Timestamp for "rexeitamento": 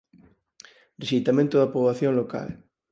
0.99-1.55